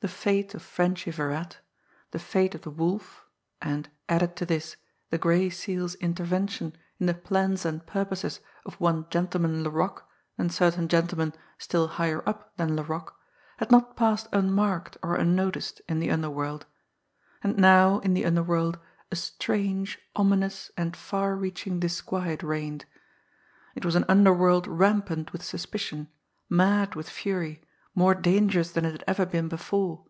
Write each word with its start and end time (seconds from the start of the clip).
The 0.00 0.08
fate 0.08 0.52
of 0.56 0.62
Frenchy 0.62 1.12
Virat, 1.12 1.58
the 2.10 2.18
fate 2.18 2.56
of 2.56 2.62
the 2.62 2.72
Wolf, 2.72 3.24
and, 3.60 3.88
added 4.08 4.34
to 4.34 4.44
this, 4.44 4.74
the 5.10 5.16
Gray 5.18 5.48
Seal's 5.48 5.94
intervention 5.94 6.76
in 6.98 7.06
the 7.06 7.14
plans 7.14 7.64
and 7.64 7.86
purposes 7.86 8.40
of 8.66 8.74
one 8.80 9.06
Gentleman 9.10 9.62
Laroque 9.62 10.04
and 10.36 10.52
certain 10.52 10.88
gentlemen 10.88 11.34
still 11.56 11.86
higher 11.86 12.28
up 12.28 12.56
than 12.56 12.74
Laroque, 12.74 13.14
had 13.58 13.70
not 13.70 13.94
passed 13.94 14.26
unmarked 14.32 14.96
or 15.04 15.14
unnoticed 15.14 15.80
in 15.88 16.00
the 16.00 16.10
underworld. 16.10 16.66
And 17.40 17.56
now 17.56 18.00
in 18.00 18.12
the 18.12 18.24
underworld 18.24 18.80
a 19.12 19.14
strange, 19.14 20.00
ominous 20.16 20.72
and 20.76 20.96
far 20.96 21.36
reaching 21.36 21.78
disquiet 21.78 22.42
reigned. 22.42 22.86
It 23.76 23.84
was 23.84 23.94
an 23.94 24.06
underworld 24.08 24.66
rampant 24.66 25.30
with 25.32 25.44
suspicion, 25.44 26.08
mad 26.50 26.96
with 26.96 27.08
fury, 27.08 27.62
more 27.94 28.14
dangerous 28.14 28.70
than 28.70 28.86
it 28.86 28.92
had 28.92 29.04
ever 29.06 29.26
been 29.26 29.48
before. 29.48 30.02